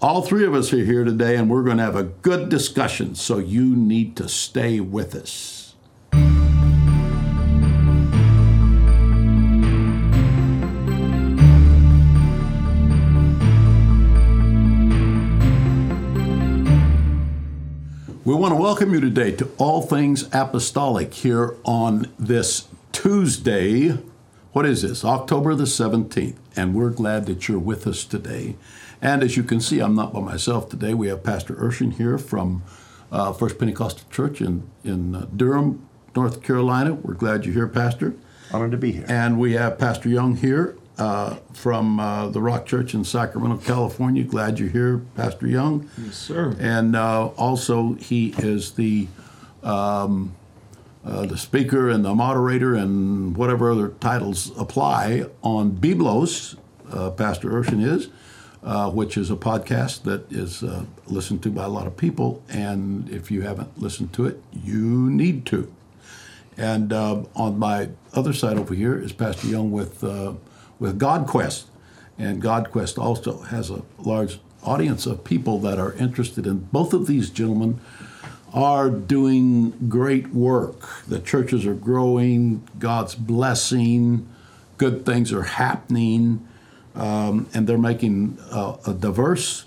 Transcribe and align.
All 0.00 0.22
three 0.22 0.46
of 0.46 0.54
us 0.54 0.72
are 0.72 0.84
here 0.84 1.02
today, 1.02 1.34
and 1.34 1.50
we're 1.50 1.64
going 1.64 1.78
to 1.78 1.82
have 1.82 1.96
a 1.96 2.04
good 2.04 2.48
discussion, 2.48 3.16
so 3.16 3.38
you 3.38 3.74
need 3.74 4.14
to 4.18 4.28
stay 4.28 4.78
with 4.78 5.12
us. 5.16 5.74
We 18.24 18.34
want 18.34 18.52
to 18.52 18.60
welcome 18.60 18.94
you 18.94 19.00
today 19.00 19.32
to 19.32 19.50
All 19.58 19.82
Things 19.82 20.28
Apostolic 20.32 21.12
here 21.12 21.56
on 21.64 22.06
this 22.20 22.68
Tuesday. 22.92 23.98
What 24.52 24.64
is 24.64 24.82
this? 24.82 25.04
October 25.04 25.56
the 25.56 25.64
17th. 25.64 26.36
And 26.54 26.74
we're 26.74 26.90
glad 26.90 27.26
that 27.26 27.48
you're 27.48 27.58
with 27.58 27.86
us 27.86 28.04
today. 28.04 28.54
And 29.00 29.22
as 29.22 29.36
you 29.36 29.42
can 29.42 29.60
see, 29.60 29.80
I'm 29.80 29.94
not 29.94 30.12
by 30.12 30.20
myself 30.20 30.68
today. 30.68 30.94
We 30.94 31.08
have 31.08 31.22
Pastor 31.22 31.54
Urshan 31.54 31.94
here 31.94 32.18
from 32.18 32.62
uh, 33.12 33.32
First 33.32 33.58
Pentecostal 33.58 34.08
Church 34.10 34.40
in, 34.40 34.68
in 34.84 35.14
uh, 35.14 35.26
Durham, 35.34 35.88
North 36.16 36.42
Carolina. 36.42 36.94
We're 36.94 37.14
glad 37.14 37.44
you're 37.44 37.54
here, 37.54 37.68
Pastor. 37.68 38.14
Honored 38.52 38.72
to 38.72 38.76
be 38.76 38.92
here. 38.92 39.04
And 39.08 39.38
we 39.38 39.52
have 39.52 39.78
Pastor 39.78 40.08
Young 40.08 40.36
here 40.36 40.76
uh, 40.98 41.36
from 41.52 42.00
uh, 42.00 42.28
the 42.28 42.40
Rock 42.40 42.66
Church 42.66 42.94
in 42.94 43.04
Sacramento, 43.04 43.58
California. 43.64 44.24
Glad 44.24 44.58
you're 44.58 44.68
here, 44.68 44.98
Pastor 45.14 45.46
Young. 45.46 45.88
Yes, 45.96 46.16
sir. 46.16 46.56
And 46.58 46.96
uh, 46.96 47.26
also, 47.28 47.94
he 47.94 48.34
is 48.38 48.72
the 48.72 49.06
um, 49.62 50.34
uh, 51.04 51.26
the 51.26 51.38
speaker 51.38 51.88
and 51.88 52.04
the 52.04 52.14
moderator 52.14 52.74
and 52.74 53.36
whatever 53.36 53.70
other 53.70 53.88
titles 54.00 54.50
apply 54.58 55.24
on 55.42 55.72
Biblos. 55.72 56.56
Uh, 56.90 57.10
Pastor 57.10 57.50
Urshan 57.50 57.84
is, 57.84 58.08
uh, 58.62 58.90
which 58.90 59.16
is 59.16 59.30
a 59.30 59.36
podcast 59.36 60.02
that 60.02 60.30
is 60.32 60.62
uh, 60.62 60.84
listened 61.06 61.42
to 61.42 61.50
by 61.50 61.64
a 61.64 61.68
lot 61.68 61.86
of 61.86 61.96
people. 61.96 62.42
And 62.48 63.08
if 63.10 63.30
you 63.30 63.42
haven't 63.42 63.80
listened 63.80 64.12
to 64.14 64.26
it, 64.26 64.42
you 64.52 65.10
need 65.10 65.46
to. 65.46 65.72
And 66.56 66.92
uh, 66.92 67.22
on 67.36 67.58
my 67.58 67.90
other 68.14 68.32
side 68.32 68.58
over 68.58 68.74
here 68.74 68.98
is 69.00 69.12
Pastor 69.12 69.46
Young 69.46 69.70
with 69.70 70.02
uh, 70.02 70.34
with 70.80 70.98
GodQuest, 70.98 71.64
and 72.18 72.42
GodQuest 72.42 72.98
also 72.98 73.40
has 73.42 73.70
a 73.70 73.82
large 73.98 74.40
audience 74.62 75.06
of 75.06 75.24
people 75.24 75.58
that 75.60 75.78
are 75.78 75.92
interested 75.94 76.46
in 76.46 76.58
both 76.72 76.92
of 76.92 77.06
these 77.06 77.30
gentlemen 77.30 77.80
are 78.52 78.90
doing 78.90 79.70
great 79.88 80.28
work. 80.28 81.04
The 81.06 81.20
churches 81.20 81.66
are 81.66 81.74
growing, 81.74 82.66
God's 82.78 83.14
blessing, 83.14 84.28
good 84.78 85.04
things 85.04 85.32
are 85.32 85.42
happening, 85.42 86.47
um, 86.98 87.48
and 87.54 87.66
they're 87.66 87.78
making 87.78 88.38
uh, 88.50 88.92
diverse 88.92 89.66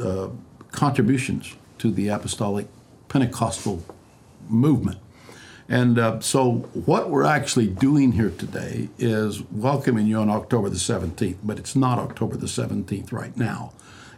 uh, 0.00 0.28
contributions 0.70 1.56
to 1.78 1.90
the 1.90 2.08
apostolic 2.08 2.66
Pentecostal 3.08 3.82
movement. 4.48 4.98
And 5.68 5.98
uh, 5.98 6.20
so, 6.20 6.68
what 6.72 7.10
we're 7.10 7.24
actually 7.24 7.66
doing 7.66 8.12
here 8.12 8.30
today 8.30 8.88
is 8.98 9.42
welcoming 9.50 10.06
you 10.06 10.18
on 10.18 10.30
October 10.30 10.68
the 10.68 10.76
17th, 10.76 11.38
but 11.42 11.58
it's 11.58 11.74
not 11.74 11.98
October 11.98 12.36
the 12.36 12.46
17th 12.46 13.10
right 13.10 13.36
now. 13.36 13.72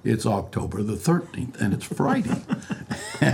It's 0.04 0.26
October 0.26 0.82
the 0.82 0.94
13th, 0.94 1.58
and 1.60 1.72
it's 1.72 1.84
Friday. 1.84 2.42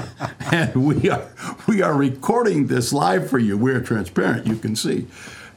and 0.53 0.87
we 0.87 1.11
are, 1.11 1.29
we 1.67 1.83
are 1.83 1.95
recording 1.95 2.69
this 2.69 2.93
live 2.93 3.29
for 3.29 3.39
you. 3.39 3.59
We're 3.59 3.81
transparent, 3.81 4.47
you 4.47 4.57
can 4.57 4.77
see. 4.77 5.09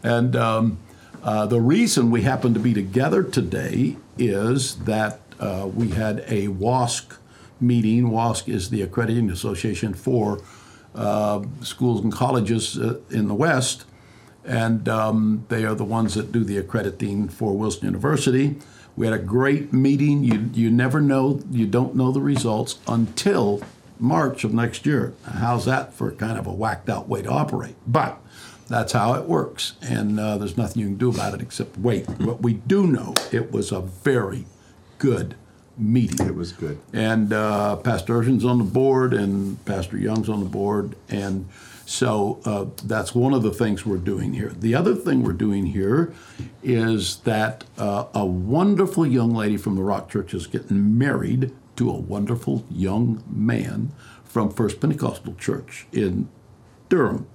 And 0.02 0.36
um, 0.36 0.80
uh, 1.24 1.46
the 1.46 1.62
reason 1.62 2.12
we 2.12 2.22
happen 2.22 2.54
to 2.54 2.60
be 2.60 2.74
together 2.74 3.24
today 3.24 3.98
is 4.18 4.76
that 4.78 5.20
uh, 5.40 5.70
we 5.74 5.90
had 5.90 6.20
a 6.28 6.48
WASC 6.48 7.18
meeting. 7.60 8.10
WASC 8.10 8.48
is 8.48 8.70
the 8.70 8.82
Accrediting 8.82 9.30
Association 9.30 9.94
for 9.94 10.42
uh, 10.96 11.44
schools 11.62 12.04
and 12.04 12.12
colleges 12.12 12.78
uh, 12.78 13.00
in 13.10 13.28
the 13.28 13.34
West, 13.34 13.86
and 14.44 14.88
um, 14.90 15.46
they 15.50 15.66
are 15.66 15.76
the 15.76 15.84
ones 15.84 16.16
that 16.16 16.32
do 16.32 16.44
the 16.44 16.58
accrediting 16.58 17.28
for 17.28 17.56
Wilson 17.56 17.86
University. 17.86 18.56
We 18.96 19.06
had 19.06 19.14
a 19.14 19.24
great 19.24 19.72
meeting. 19.72 20.24
You 20.24 20.50
you 20.54 20.72
never 20.72 21.00
know, 21.00 21.42
you 21.52 21.68
don't 21.68 21.96
know 21.96 22.12
the 22.12 22.22
results 22.22 22.80
until 22.88 23.62
March 24.00 24.44
of 24.44 24.54
next 24.54 24.86
year. 24.86 25.14
How's 25.24 25.66
that 25.66 25.94
for 25.94 26.12
kind 26.12 26.40
of 26.40 26.48
a 26.48 26.54
whacked 26.54 26.90
out 26.90 27.08
way 27.08 27.22
to 27.22 27.30
operate? 27.30 27.76
But 27.86 28.20
that's 28.68 28.92
how 28.92 29.14
it 29.14 29.26
works, 29.26 29.74
and 29.82 30.20
uh, 30.20 30.38
there's 30.38 30.58
nothing 30.58 30.82
you 30.82 30.88
can 30.90 30.98
do 30.98 31.10
about 31.10 31.34
it 31.34 31.42
except 31.42 31.78
wait. 31.78 32.08
What 32.20 32.42
we 32.42 32.54
do 32.54 32.86
know, 32.86 33.14
it 33.32 33.52
was 33.52 33.72
a 33.72 33.82
very 33.82 34.46
good 34.98 35.36
meeting. 35.78 36.26
It 36.28 36.36
was 36.36 36.52
good. 36.52 36.80
And 36.92 37.32
uh, 37.32 37.78
Pastor 37.78 38.20
Urshan's 38.20 38.44
on 38.44 38.58
the 38.58 38.64
board, 38.64 39.14
and 39.14 39.64
Pastor 39.66 39.98
Young's 39.98 40.30
on 40.30 40.40
the 40.40 40.50
board, 40.50 40.96
and 41.08 41.48
so 41.86 42.42
uh, 42.44 42.66
that's 42.84 43.16
one 43.16 43.34
of 43.34 43.44
the 43.44 43.54
things 43.54 43.86
we're 43.86 43.98
doing 43.98 44.34
here. 44.34 44.50
The 44.50 44.76
other 44.76 44.94
thing 44.94 45.24
we're 45.24 45.32
doing 45.32 45.68
here 45.68 46.14
is 46.62 47.18
that 47.20 47.64
uh, 47.78 48.08
a 48.14 48.26
wonderful 48.26 49.06
young 49.06 49.34
lady 49.34 49.56
from 49.56 49.78
the 49.78 49.84
Rock 49.84 50.10
Church 50.10 50.34
is 50.34 50.48
getting 50.48 50.98
married 50.98 51.54
to 51.78 51.90
a 51.90 51.98
wonderful 51.98 52.66
young 52.70 53.24
man 53.30 53.94
from 54.26 54.52
First 54.52 54.82
Pentecostal 54.82 55.36
Church 55.36 55.88
in 55.94 56.28
Durham. 56.90 57.28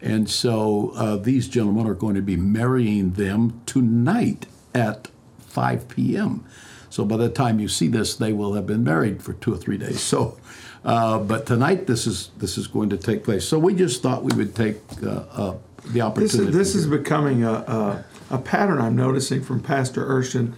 And 0.00 0.28
so 0.28 0.92
uh, 0.94 1.16
these 1.16 1.48
gentlemen 1.48 1.86
are 1.86 1.94
going 1.94 2.14
to 2.14 2.22
be 2.22 2.36
marrying 2.36 3.12
them 3.12 3.60
tonight 3.66 4.46
at 4.74 5.08
5 5.38 5.88
p.m. 5.88 6.44
So 6.90 7.04
by 7.04 7.16
the 7.16 7.28
time 7.28 7.58
you 7.58 7.68
see 7.68 7.88
this, 7.88 8.16
they 8.16 8.32
will 8.32 8.54
have 8.54 8.66
been 8.66 8.84
married 8.84 9.22
for 9.22 9.32
two 9.34 9.52
or 9.52 9.56
three 9.56 9.78
days. 9.78 10.00
So, 10.00 10.38
uh, 10.84 11.18
but 11.18 11.46
tonight 11.46 11.86
this 11.86 12.06
is 12.06 12.30
this 12.38 12.56
is 12.56 12.66
going 12.66 12.90
to 12.90 12.96
take 12.96 13.24
place. 13.24 13.46
So 13.46 13.58
we 13.58 13.74
just 13.74 14.02
thought 14.02 14.22
we 14.22 14.34
would 14.36 14.54
take 14.54 14.78
uh, 15.02 15.08
uh, 15.10 15.56
the 15.84 15.92
This 15.92 16.02
opportunity. 16.02 16.48
is 16.50 16.54
this 16.56 16.74
is 16.74 16.86
becoming 16.86 17.42
a, 17.44 17.52
a 17.52 18.04
a 18.30 18.38
pattern 18.38 18.80
I'm 18.80 18.96
noticing 18.96 19.42
from 19.42 19.60
Pastor 19.60 20.04
Urshan. 20.06 20.52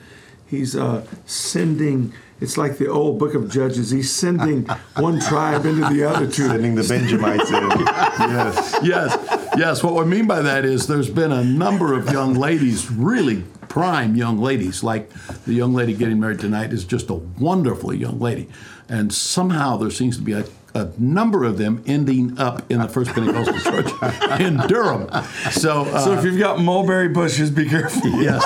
He's 0.46 0.76
uh, 0.76 1.04
sending. 1.26 2.12
It's 2.40 2.56
like 2.56 2.78
the 2.78 2.86
old 2.88 3.18
Book 3.18 3.34
of 3.34 3.50
Judges. 3.50 3.90
He's 3.90 4.10
sending 4.12 4.62
one 4.96 5.20
tribe 5.20 5.66
into 5.66 5.88
the 5.92 6.04
other 6.04 6.26
to 6.26 6.32
Sending 6.48 6.74
the 6.76 6.84
Benjamites 6.84 7.48
in. 7.50 7.54
Yes. 7.54 8.76
yes, 8.82 9.48
yes. 9.56 9.82
What 9.82 9.94
we 9.94 10.04
mean 10.04 10.26
by 10.26 10.42
that 10.42 10.64
is 10.64 10.86
there's 10.86 11.10
been 11.10 11.32
a 11.32 11.42
number 11.44 11.94
of 11.98 12.10
young 12.12 12.34
ladies, 12.34 12.90
really 12.90 13.44
prime 13.68 14.14
young 14.16 14.38
ladies, 14.38 14.82
like 14.82 15.10
the 15.44 15.52
young 15.54 15.74
lady 15.74 15.94
getting 15.94 16.18
married 16.20 16.38
tonight 16.40 16.72
is 16.72 16.84
just 16.84 17.10
a 17.10 17.14
wonderful 17.14 17.92
young 17.92 18.18
lady. 18.18 18.48
And 18.88 19.12
somehow 19.12 19.76
there 19.76 19.90
seems 19.90 20.16
to 20.16 20.22
be 20.22 20.32
a, 20.32 20.44
a 20.74 20.90
number 20.96 21.44
of 21.44 21.58
them 21.58 21.82
ending 21.86 22.38
up 22.38 22.70
in 22.70 22.78
the 22.80 22.88
First 22.88 23.10
Pentecostal 23.12 23.58
Church 23.58 23.90
in 24.40 24.56
Durham. 24.68 25.08
So, 25.50 25.82
uh, 25.82 26.00
So 26.04 26.12
if 26.14 26.24
you've 26.24 26.38
got 26.38 26.60
mulberry 26.60 27.08
bushes, 27.08 27.50
be 27.50 27.68
careful. 27.68 28.08
yes. 28.22 28.42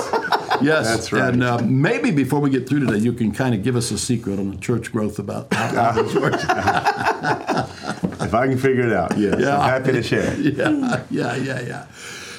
Yes, 0.62 0.86
That's 0.86 1.12
right. 1.12 1.32
And 1.32 1.42
uh, 1.42 1.58
maybe 1.58 2.10
before 2.10 2.40
we 2.40 2.50
get 2.50 2.68
through 2.68 2.86
today, 2.86 2.98
you 2.98 3.12
can 3.12 3.32
kind 3.32 3.54
of 3.54 3.62
give 3.62 3.76
us 3.76 3.90
a 3.90 3.98
secret 3.98 4.38
on 4.38 4.50
the 4.50 4.56
church 4.56 4.92
growth 4.92 5.18
about 5.18 5.52
how 5.52 5.92
this 6.02 6.14
works. 6.14 6.42
If 8.22 8.34
I 8.34 8.46
can 8.46 8.58
figure 8.58 8.86
it 8.86 8.92
out, 8.92 9.16
yes. 9.18 9.40
Yeah. 9.40 9.58
I'm 9.58 9.82
happy 9.82 9.92
to 9.92 10.02
share. 10.02 10.34
yeah, 10.40 11.04
yeah, 11.10 11.36
yeah, 11.36 11.60
yeah. 11.60 11.86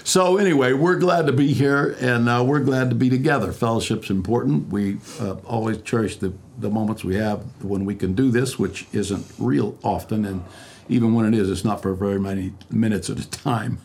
So 0.05 0.35
anyway, 0.37 0.73
we're 0.73 0.97
glad 0.97 1.27
to 1.27 1.31
be 1.31 1.53
here, 1.53 1.95
and 2.01 2.27
uh, 2.27 2.43
we're 2.45 2.59
glad 2.59 2.89
to 2.89 2.95
be 2.95 3.09
together. 3.09 3.53
Fellowship's 3.53 4.09
important. 4.09 4.67
We 4.67 4.97
uh, 5.19 5.35
always 5.45 5.81
cherish 5.81 6.17
the, 6.17 6.33
the 6.57 6.69
moments 6.69 7.05
we 7.05 7.15
have 7.15 7.41
when 7.63 7.85
we 7.85 7.95
can 7.95 8.13
do 8.13 8.29
this, 8.29 8.59
which 8.59 8.85
isn't 8.91 9.25
real 9.39 9.77
often, 9.81 10.25
and 10.25 10.43
even 10.89 11.13
when 11.13 11.25
it 11.25 11.33
is, 11.33 11.49
it's 11.49 11.63
not 11.63 11.81
for 11.81 11.93
very 11.93 12.19
many 12.19 12.51
minutes 12.69 13.09
at 13.09 13.17
a 13.17 13.29
time. 13.29 13.77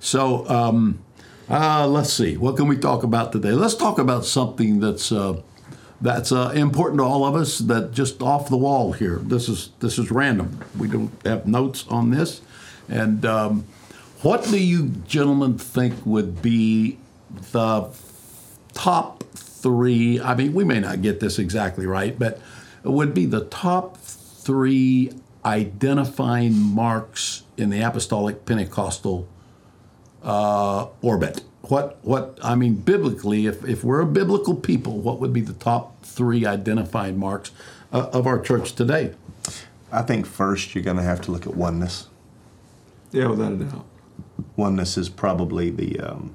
So 0.00 0.46
um, 0.50 1.02
uh, 1.48 1.86
let's 1.86 2.12
see, 2.12 2.36
what 2.36 2.56
can 2.56 2.68
we 2.68 2.76
talk 2.76 3.02
about 3.02 3.32
today? 3.32 3.52
Let's 3.52 3.74
talk 3.74 3.98
about 3.98 4.24
something 4.24 4.80
that's 4.80 5.12
uh, 5.12 5.40
that's 6.00 6.32
uh, 6.32 6.52
important 6.54 6.98
to 6.98 7.04
all 7.04 7.24
of 7.24 7.34
us. 7.34 7.58
That 7.58 7.92
just 7.92 8.22
off 8.22 8.48
the 8.48 8.56
wall 8.56 8.92
here. 8.92 9.16
This 9.16 9.48
is 9.48 9.70
this 9.80 9.98
is 9.98 10.10
random. 10.10 10.64
We 10.78 10.88
don't 10.88 11.12
have 11.24 11.46
notes 11.46 11.86
on 11.88 12.10
this, 12.10 12.40
and. 12.88 13.24
Um, 13.24 13.66
what 14.24 14.44
do 14.44 14.58
you 14.58 14.88
gentlemen 15.06 15.58
think 15.58 16.06
would 16.06 16.40
be 16.40 16.96
the 17.52 17.90
top 18.72 19.22
three? 19.34 20.18
I 20.18 20.34
mean, 20.34 20.54
we 20.54 20.64
may 20.64 20.80
not 20.80 21.02
get 21.02 21.20
this 21.20 21.38
exactly 21.38 21.84
right, 21.84 22.18
but 22.18 22.40
it 22.82 22.88
would 22.88 23.12
be 23.12 23.26
the 23.26 23.44
top 23.44 23.98
three 23.98 25.12
identifying 25.44 26.54
marks 26.54 27.42
in 27.58 27.68
the 27.68 27.82
apostolic 27.82 28.46
Pentecostal 28.46 29.28
uh, 30.24 30.88
orbit. 31.02 31.42
What, 31.62 31.98
what, 32.02 32.38
I 32.42 32.56
mean, 32.56 32.74
biblically, 32.74 33.46
if, 33.46 33.64
if 33.64 33.84
we're 33.84 34.00
a 34.00 34.06
biblical 34.06 34.54
people, 34.54 34.98
what 34.98 35.20
would 35.20 35.32
be 35.32 35.40
the 35.40 35.54
top 35.54 36.02
three 36.02 36.44
identifying 36.44 37.18
marks 37.18 37.52
uh, 37.92 38.08
of 38.12 38.26
our 38.26 38.38
church 38.38 38.74
today? 38.74 39.14
I 39.92 40.02
think 40.02 40.26
first 40.26 40.74
you're 40.74 40.84
going 40.84 40.96
to 40.96 41.02
have 41.02 41.20
to 41.22 41.30
look 41.30 41.46
at 41.46 41.54
oneness. 41.54 42.08
Yeah, 43.12 43.28
without 43.28 43.52
a 43.52 43.56
doubt. 43.56 43.86
Oneness 44.56 44.98
is 44.98 45.08
probably 45.08 45.70
the 45.70 46.00
um, 46.00 46.34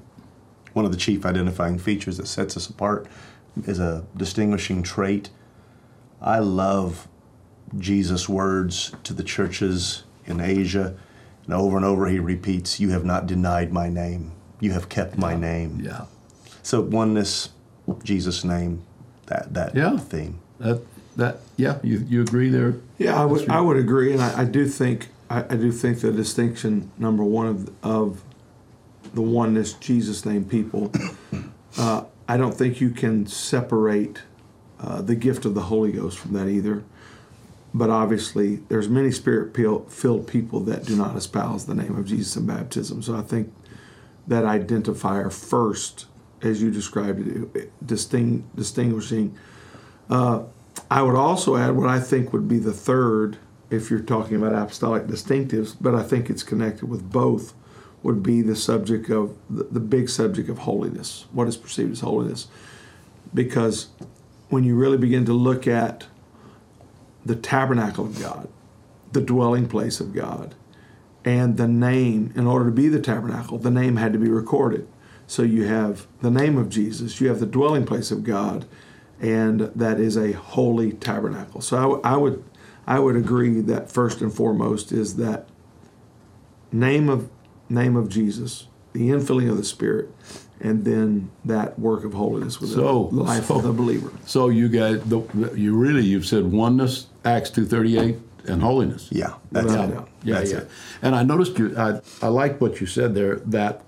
one 0.72 0.84
of 0.84 0.92
the 0.92 0.96
chief 0.96 1.26
identifying 1.26 1.78
features 1.78 2.16
that 2.16 2.26
sets 2.26 2.56
us 2.56 2.68
apart, 2.68 3.06
is 3.66 3.78
a 3.78 4.04
distinguishing 4.16 4.82
trait. 4.82 5.30
I 6.20 6.38
love 6.38 7.08
Jesus' 7.78 8.28
words 8.28 8.92
to 9.04 9.12
the 9.12 9.24
churches 9.24 10.04
in 10.26 10.40
Asia. 10.40 10.96
And 11.46 11.54
over 11.54 11.76
and 11.76 11.84
over 11.84 12.06
he 12.06 12.18
repeats, 12.18 12.80
You 12.80 12.90
have 12.90 13.04
not 13.04 13.26
denied 13.26 13.72
my 13.72 13.88
name. 13.88 14.32
You 14.60 14.72
have 14.72 14.88
kept 14.88 15.16
my 15.18 15.34
name. 15.34 15.80
Yeah. 15.82 16.04
So 16.62 16.80
oneness, 16.80 17.50
Jesus' 18.04 18.44
name, 18.44 18.82
that 19.26 19.54
that 19.54 19.74
Yeah. 19.74 19.96
theme. 19.98 20.38
That 20.58 20.82
that 21.16 21.38
yeah. 21.56 21.78
You 21.82 22.04
you 22.08 22.20
agree 22.22 22.50
there? 22.50 22.76
Yeah, 22.98 23.20
I 23.20 23.24
would 23.24 23.48
I 23.48 23.60
would 23.60 23.76
agree, 23.76 24.12
and 24.12 24.22
I, 24.22 24.42
I 24.42 24.44
do 24.44 24.66
think 24.66 25.08
I, 25.28 25.44
I 25.48 25.56
do 25.56 25.72
think 25.72 26.00
the 26.00 26.12
distinction 26.12 26.90
number 26.98 27.24
one 27.24 27.46
of 27.46 27.70
of 27.82 28.22
the 29.14 29.22
oneness 29.22 29.72
Jesus 29.74 30.24
name 30.24 30.44
people. 30.44 30.92
Uh, 31.78 32.02
I 32.28 32.36
don't 32.36 32.52
think 32.52 32.80
you 32.80 32.90
can 32.90 33.26
separate 33.28 34.22
uh, 34.80 35.02
the 35.02 35.14
gift 35.14 35.44
of 35.44 35.54
the 35.54 35.60
Holy 35.62 35.92
Ghost 35.92 36.18
from 36.18 36.32
that 36.32 36.48
either. 36.48 36.82
But 37.72 37.88
obviously, 37.88 38.56
there's 38.68 38.88
many 38.88 39.12
spirit 39.12 39.54
filled 39.90 40.26
people 40.26 40.60
that 40.60 40.84
do 40.84 40.96
not 40.96 41.16
espouse 41.16 41.66
the 41.66 41.74
name 41.74 41.96
of 41.96 42.06
Jesus 42.06 42.36
in 42.36 42.46
baptism. 42.46 43.02
So 43.02 43.16
I 43.16 43.22
think 43.22 43.52
that 44.26 44.44
identifier 44.44 45.32
first, 45.32 46.06
as 46.42 46.60
you 46.60 46.70
described 46.70 47.56
it, 47.56 47.72
disting, 47.86 48.48
distinguishing. 48.54 49.36
Uh, 50.08 50.42
I 50.90 51.02
would 51.02 51.14
also 51.14 51.56
add 51.56 51.76
what 51.76 51.88
I 51.88 52.00
think 52.00 52.32
would 52.32 52.48
be 52.48 52.58
the 52.58 52.72
third, 52.72 53.38
if 53.70 53.90
you're 53.90 54.00
talking 54.00 54.36
about 54.36 54.52
apostolic 54.52 55.06
distinctives, 55.06 55.76
but 55.80 55.94
I 55.94 56.02
think 56.02 56.28
it's 56.28 56.42
connected 56.42 56.86
with 56.88 57.08
both, 57.08 57.54
would 58.02 58.22
be 58.22 58.42
the 58.42 58.56
subject 58.56 59.10
of 59.10 59.36
the, 59.48 59.64
the 59.64 59.80
big 59.80 60.08
subject 60.08 60.48
of 60.48 60.58
holiness, 60.58 61.26
what 61.32 61.46
is 61.46 61.56
perceived 61.56 61.92
as 61.92 62.00
holiness. 62.00 62.48
Because 63.32 63.88
when 64.48 64.64
you 64.64 64.74
really 64.74 64.96
begin 64.96 65.24
to 65.26 65.32
look 65.32 65.66
at 65.66 66.06
the 67.24 67.36
tabernacle 67.36 68.04
of 68.06 68.18
God, 68.20 68.48
the 69.12 69.20
dwelling 69.20 69.68
place 69.68 70.00
of 70.00 70.12
God, 70.14 70.54
and 71.24 71.56
the 71.56 71.68
name, 71.68 72.32
in 72.34 72.46
order 72.46 72.66
to 72.66 72.70
be 72.72 72.88
the 72.88 73.00
tabernacle, 73.00 73.58
the 73.58 73.70
name 73.70 73.96
had 73.96 74.12
to 74.12 74.18
be 74.18 74.28
recorded. 74.30 74.86
So 75.26 75.42
you 75.42 75.64
have 75.64 76.06
the 76.22 76.30
name 76.30 76.56
of 76.58 76.68
Jesus, 76.68 77.20
you 77.20 77.28
have 77.28 77.40
the 77.40 77.46
dwelling 77.46 77.84
place 77.86 78.10
of 78.10 78.24
God, 78.24 78.64
and 79.20 79.60
that 79.60 80.00
is 80.00 80.16
a 80.16 80.32
holy 80.32 80.92
tabernacle. 80.92 81.60
So 81.60 81.76
I, 81.76 81.82
w- 81.82 82.00
I 82.04 82.16
would 82.16 82.44
I 82.86 82.98
would 82.98 83.14
agree 83.16 83.60
that 83.60 83.90
first 83.92 84.20
and 84.22 84.32
foremost 84.34 84.90
is 84.90 85.16
that 85.16 85.46
name 86.72 87.08
of 87.08 87.28
name 87.68 87.96
of 87.96 88.08
Jesus, 88.08 88.66
the 88.92 89.10
infilling 89.10 89.48
of 89.50 89.56
the 89.56 89.64
Spirit, 89.64 90.08
and 90.60 90.84
then 90.84 91.30
that 91.44 91.78
work 91.78 92.04
of 92.04 92.14
holiness 92.14 92.60
with 92.60 92.70
So- 92.70 93.08
the 93.12 93.22
life 93.22 93.46
so- 93.46 93.56
of 93.56 93.62
the 93.62 93.72
believer. 93.72 94.10
So 94.26 94.48
you 94.48 94.68
guys, 94.68 95.00
the, 95.04 95.20
you 95.54 95.76
really 95.76 96.02
you've 96.04 96.26
said 96.26 96.50
oneness, 96.50 97.06
Acts 97.24 97.50
two 97.50 97.64
thirty 97.66 97.98
eight, 97.98 98.16
and 98.46 98.62
holiness. 98.62 99.08
Yeah, 99.10 99.34
that's 99.52 99.66
Without 99.66 99.88
it. 99.90 99.94
doubt. 99.94 100.08
Yeah, 100.22 100.34
That's 100.36 100.52
yeah. 100.52 100.58
it. 100.58 100.68
And 101.02 101.14
I 101.14 101.22
noticed 101.22 101.58
you. 101.58 101.76
I 101.76 102.00
I 102.22 102.28
like 102.28 102.60
what 102.60 102.80
you 102.80 102.86
said 102.86 103.14
there. 103.14 103.36
That 103.36 103.82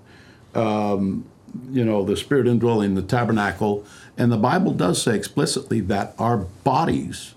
um, 0.53 1.25
you 1.69 1.83
know 1.83 2.03
the 2.03 2.15
spirit 2.17 2.47
indwelling 2.47 2.95
the 2.95 3.01
tabernacle, 3.01 3.85
and 4.17 4.31
the 4.31 4.37
Bible 4.37 4.71
does 4.71 5.01
say 5.01 5.15
explicitly 5.15 5.79
that 5.81 6.13
our 6.19 6.37
bodies. 6.37 7.33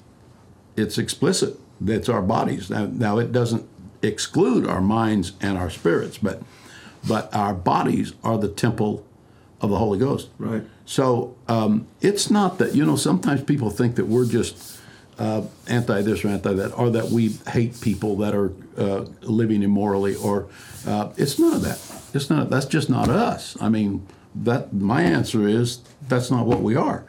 It's 0.76 0.98
explicit. 0.98 1.58
That's 1.80 2.08
our 2.08 2.20
bodies. 2.22 2.68
Now, 2.68 2.86
now 2.86 3.18
it 3.18 3.32
doesn't 3.32 3.66
exclude 4.02 4.66
our 4.66 4.80
minds 4.82 5.32
and 5.40 5.56
our 5.56 5.70
spirits, 5.70 6.18
but 6.18 6.42
but 7.06 7.34
our 7.34 7.54
bodies 7.54 8.12
are 8.22 8.36
the 8.36 8.48
temple 8.48 9.04
of 9.62 9.70
the 9.70 9.78
Holy 9.78 9.98
Ghost. 9.98 10.28
Right. 10.38 10.64
So 10.84 11.34
um, 11.48 11.86
it's 12.02 12.30
not 12.30 12.58
that 12.58 12.74
you 12.74 12.84
know. 12.84 12.96
Sometimes 12.96 13.42
people 13.42 13.70
think 13.70 13.96
that 13.96 14.06
we're 14.06 14.26
just 14.26 14.75
uh, 15.18 15.42
anti 15.66 16.02
this 16.02 16.24
or 16.24 16.28
anti 16.28 16.52
that, 16.52 16.72
or 16.78 16.90
that 16.90 17.06
we 17.06 17.30
hate 17.48 17.80
people 17.80 18.16
that 18.16 18.34
are 18.34 18.52
uh, 18.76 19.06
living 19.22 19.62
immorally, 19.62 20.14
or 20.16 20.48
uh, 20.86 21.12
it's 21.16 21.38
none 21.38 21.54
of 21.54 21.62
that. 21.62 21.80
It's 22.14 22.30
not. 22.30 22.50
That's 22.50 22.66
just 22.66 22.90
not 22.90 23.08
us. 23.08 23.56
I 23.60 23.68
mean, 23.68 24.06
that 24.34 24.72
my 24.72 25.02
answer 25.02 25.48
is 25.48 25.80
that's 26.08 26.30
not 26.30 26.46
what 26.46 26.60
we 26.60 26.76
are. 26.76 27.04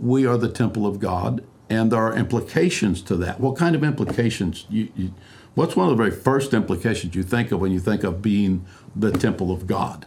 We 0.00 0.26
are 0.26 0.36
the 0.38 0.48
temple 0.48 0.86
of 0.86 1.00
God, 1.00 1.44
and 1.70 1.92
there 1.92 2.00
are 2.00 2.14
implications 2.14 3.02
to 3.02 3.16
that. 3.16 3.40
What 3.40 3.56
kind 3.56 3.76
of 3.76 3.84
implications? 3.84 4.66
You, 4.68 4.88
you, 4.96 5.14
what's 5.54 5.76
one 5.76 5.88
of 5.88 5.96
the 5.96 6.02
very 6.02 6.14
first 6.14 6.54
implications 6.54 7.14
you 7.14 7.22
think 7.22 7.52
of 7.52 7.60
when 7.60 7.72
you 7.72 7.80
think 7.80 8.04
of 8.04 8.22
being 8.22 8.66
the 8.94 9.12
temple 9.12 9.52
of 9.52 9.66
God? 9.66 10.06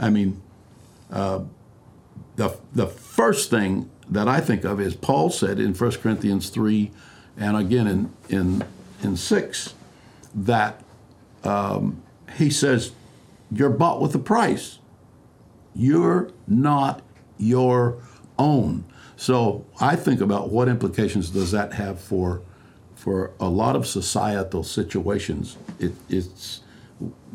I 0.00 0.10
mean, 0.10 0.40
the, 2.36 2.58
the 2.74 2.86
first 2.86 3.50
thing 3.50 3.90
that 4.08 4.28
I 4.28 4.40
think 4.40 4.64
of 4.64 4.80
is 4.80 4.94
Paul 4.94 5.30
said 5.30 5.58
in 5.58 5.74
1 5.74 5.90
Corinthians 5.92 6.50
3 6.50 6.90
and 7.36 7.56
again 7.56 7.86
in, 7.86 8.12
in, 8.28 8.64
in 9.02 9.16
6 9.16 9.74
that 10.34 10.82
um, 11.42 12.02
he 12.36 12.50
says, 12.50 12.92
You're 13.50 13.70
bought 13.70 14.00
with 14.00 14.14
a 14.14 14.18
price. 14.18 14.78
You're 15.74 16.30
not 16.46 17.02
your 17.38 17.98
own. 18.38 18.84
So 19.16 19.64
I 19.80 19.96
think 19.96 20.20
about 20.20 20.50
what 20.50 20.68
implications 20.68 21.30
does 21.30 21.50
that 21.52 21.74
have 21.74 22.00
for 22.00 22.42
for 22.94 23.32
a 23.38 23.48
lot 23.48 23.76
of 23.76 23.86
societal 23.86 24.62
situations. 24.64 25.58
It, 25.78 25.92
it's 26.08 26.62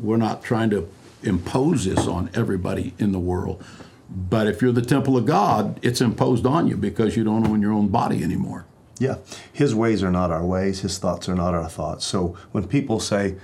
we're 0.00 0.16
not 0.16 0.42
trying 0.42 0.70
to 0.70 0.88
impose 1.22 1.84
this 1.84 2.06
on 2.06 2.30
everybody 2.34 2.94
in 2.98 3.12
the 3.12 3.18
world, 3.18 3.64
but 4.10 4.48
if 4.48 4.60
you're 4.60 4.72
the 4.72 4.82
temple 4.82 5.16
of 5.16 5.24
God, 5.24 5.78
it's 5.82 6.00
imposed 6.00 6.44
on 6.44 6.66
you 6.66 6.76
because 6.76 7.16
you 7.16 7.22
don't 7.22 7.46
own 7.46 7.62
your 7.62 7.72
own 7.72 7.88
body 7.88 8.24
anymore. 8.24 8.66
Yeah. 8.98 9.16
His 9.52 9.74
ways 9.74 10.02
are 10.02 10.10
not 10.10 10.30
our 10.30 10.44
ways, 10.44 10.80
his 10.80 10.98
thoughts 10.98 11.28
are 11.28 11.34
not 11.34 11.54
our 11.54 11.68
thoughts. 11.68 12.04
So 12.04 12.36
when 12.52 12.66
people 12.66 12.98
say, 12.98 13.36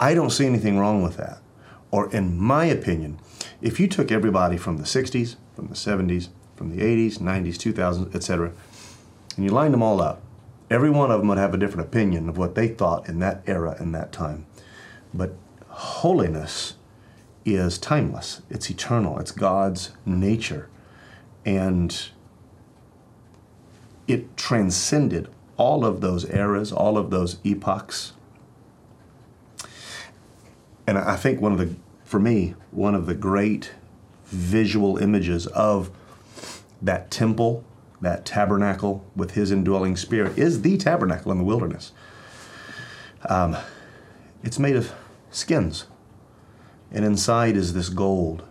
I 0.00 0.14
don't 0.14 0.30
see 0.30 0.46
anything 0.46 0.78
wrong 0.78 1.02
with 1.02 1.16
that, 1.18 1.38
or 1.90 2.12
in 2.12 2.38
my 2.38 2.64
opinion, 2.64 3.18
if 3.60 3.78
you 3.78 3.88
took 3.88 4.10
everybody 4.10 4.56
from 4.56 4.78
the 4.78 4.84
60s, 4.84 5.36
from 5.54 5.68
the 5.68 5.74
70s, 5.74 6.28
from 6.56 6.74
the 6.74 6.82
80s, 6.82 7.18
90s, 7.18 7.54
2000s, 7.56 8.14
etc., 8.14 8.52
and 9.36 9.44
you 9.44 9.50
lined 9.50 9.74
them 9.74 9.82
all 9.82 10.00
up, 10.00 10.22
every 10.70 10.90
one 10.90 11.10
of 11.10 11.20
them 11.20 11.28
would 11.28 11.38
have 11.38 11.54
a 11.54 11.58
different 11.58 11.86
opinion 11.86 12.28
of 12.28 12.38
what 12.38 12.54
they 12.54 12.68
thought 12.68 13.08
in 13.08 13.18
that 13.18 13.42
era 13.46 13.76
and 13.78 13.94
that 13.94 14.12
time. 14.12 14.46
But 15.12 15.34
holiness 15.68 16.74
is 17.46 17.78
timeless, 17.78 18.42
it's 18.50 18.68
eternal, 18.70 19.18
it's 19.18 19.30
God's 19.30 19.92
nature. 20.04 20.68
And 21.44 22.08
it 24.08 24.36
transcended 24.36 25.28
all 25.56 25.84
of 25.84 26.00
those 26.00 26.28
eras, 26.28 26.72
all 26.72 26.98
of 26.98 27.10
those 27.10 27.38
epochs. 27.44 28.12
And 30.86 30.98
I 30.98 31.16
think 31.16 31.40
one 31.40 31.52
of 31.52 31.58
the, 31.58 31.74
for 32.04 32.18
me, 32.18 32.54
one 32.70 32.94
of 32.94 33.06
the 33.06 33.14
great 33.14 33.72
visual 34.26 34.98
images 34.98 35.46
of 35.48 35.90
that 36.82 37.10
temple, 37.10 37.64
that 38.00 38.24
tabernacle 38.24 39.04
with 39.14 39.32
his 39.32 39.50
indwelling 39.50 39.96
spirit 39.96 40.36
is 40.38 40.62
the 40.62 40.76
tabernacle 40.76 41.32
in 41.32 41.38
the 41.38 41.44
wilderness. 41.44 41.92
Um, 43.28 43.56
it's 44.42 44.58
made 44.58 44.76
of 44.76 44.92
skins. 45.30 45.86
And 46.96 47.04
inside 47.04 47.58
is 47.58 47.74
this 47.74 47.90
gold, 47.90 48.42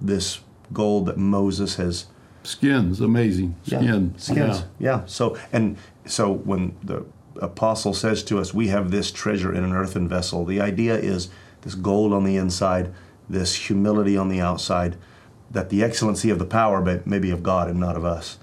this 0.00 0.38
gold 0.72 1.06
that 1.06 1.18
Moses 1.18 1.74
has 1.74 2.06
Skins, 2.44 3.00
amazing. 3.00 3.56
Skin. 3.64 4.14
skins. 4.16 4.64
Yeah. 4.78 5.00
Yeah. 5.00 5.04
So 5.06 5.36
and 5.52 5.76
so 6.06 6.32
when 6.32 6.76
the 6.84 7.04
apostle 7.42 7.92
says 7.92 8.22
to 8.24 8.38
us, 8.38 8.54
"We 8.54 8.68
have 8.68 8.92
this 8.92 9.10
treasure 9.10 9.52
in 9.52 9.64
an 9.64 9.72
earthen 9.72 10.06
vessel," 10.08 10.44
the 10.44 10.60
idea 10.60 10.94
is 10.96 11.30
this 11.62 11.74
gold 11.74 12.12
on 12.12 12.22
the 12.22 12.36
inside, 12.36 12.92
this 13.28 13.56
humility 13.56 14.16
on 14.16 14.28
the 14.28 14.40
outside, 14.40 14.96
that 15.50 15.70
the 15.70 15.82
excellency 15.82 16.30
of 16.30 16.38
the 16.38 16.46
power 16.46 16.80
may, 16.80 17.00
may 17.04 17.18
be 17.18 17.32
of 17.32 17.42
God 17.42 17.68
and 17.68 17.80
not 17.80 17.96
of 17.96 18.04
us. 18.04 18.38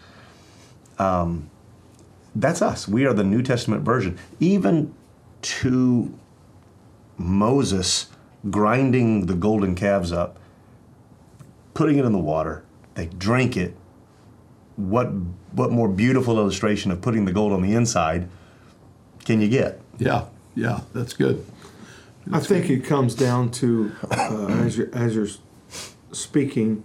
Um, 0.99 1.49
that's 2.35 2.61
us. 2.61 2.85
We 2.85 3.05
are 3.05 3.13
the 3.13 3.23
New 3.23 3.41
Testament 3.41 3.83
version. 3.83 4.17
Even 4.41 4.93
to 5.41 6.13
Moses 7.17 8.07
grinding 8.49 9.25
the 9.25 9.33
golden 9.33 9.75
calves 9.75 10.11
up, 10.11 10.37
putting 11.73 11.97
it 11.97 12.05
in 12.05 12.11
the 12.11 12.19
water, 12.19 12.63
they 12.95 13.05
drink 13.05 13.55
it, 13.57 13.75
what 14.75 15.07
what 15.51 15.71
more 15.71 15.87
beautiful 15.87 16.37
illustration 16.37 16.91
of 16.91 17.01
putting 17.01 17.25
the 17.25 17.31
gold 17.31 17.51
on 17.51 17.61
the 17.61 17.73
inside 17.73 18.29
can 19.25 19.41
you 19.41 19.49
get? 19.49 19.81
Yeah. 19.97 20.25
Yeah. 20.55 20.81
That's 20.93 21.13
good. 21.13 21.45
I 22.31 22.39
think 22.39 22.69
it 22.69 22.83
comes 22.83 23.15
down 23.15 23.51
to 23.51 23.91
uh, 24.11 24.47
as 24.47 24.77
you're 24.77 24.93
as 24.93 25.15
you're 25.15 25.27
speaking, 26.11 26.83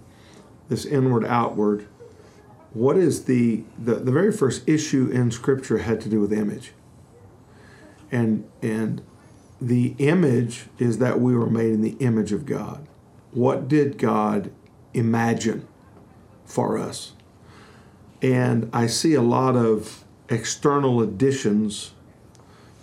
this 0.69 0.85
inward 0.85 1.25
outward. 1.25 1.87
What 2.73 2.97
is 2.97 3.25
the, 3.25 3.65
the 3.79 3.97
the 3.97 4.13
very 4.13 4.33
first 4.33 4.67
issue 4.69 5.09
in 5.13 5.31
Scripture 5.31 5.79
had 5.79 6.01
to 6.03 6.09
do 6.09 6.21
with 6.21 6.33
image, 6.33 6.73
and 8.11 8.49
and 8.63 9.03
the 9.67 9.95
image 9.99 10.67
is 10.79 10.99
that 10.99 11.21
we 11.21 11.37
were 11.37 11.51
made 11.51 11.73
in 11.73 11.83
the 11.83 11.97
image 12.01 12.33
of 12.33 12.45
God. 12.47 12.87
What 13.31 13.69
did 13.69 13.97
God 13.97 14.51
imagine 14.93 15.67
for 16.45 16.79
us? 16.79 17.13
And 18.21 18.69
I 18.73 18.87
see 18.87 19.15
a 19.15 19.23
lot 19.23 19.57
of 19.57 20.05
external 20.29 21.01
additions 21.01 21.93